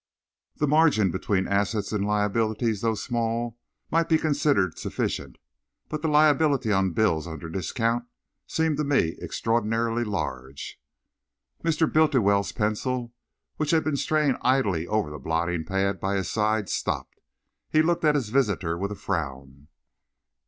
"The 0.55 0.67
margin 0.67 1.11
between 1.11 1.47
assets 1.47 1.91
and 1.91 2.03
liabilities, 2.07 2.81
though 2.81 2.95
small, 2.95 3.59
might 3.91 4.09
be 4.09 4.17
considered 4.17 4.79
sufficient, 4.79 5.37
but 5.89 6.01
the 6.01 6.07
liability 6.07 6.71
on 6.71 6.93
bills 6.93 7.27
under 7.27 7.47
discount 7.47 8.05
seemed 8.47 8.77
to 8.77 8.83
me 8.83 9.15
extraordinarily 9.21 10.03
large." 10.03 10.81
Mr. 11.63 11.85
Bultiwell's 11.87 12.51
pencil, 12.51 13.13
which 13.57 13.69
had 13.69 13.83
been 13.83 13.95
straying 13.95 14.37
idly 14.41 14.87
over 14.87 15.11
the 15.11 15.19
blotting 15.19 15.65
pad 15.65 15.99
by 15.99 16.15
his 16.15 16.31
side, 16.31 16.67
stopped. 16.67 17.21
He 17.69 17.83
looked 17.83 18.03
at 18.03 18.15
his 18.15 18.29
visitor 18.29 18.79
with 18.79 18.91
a 18.91 18.95
frown. 18.95 19.67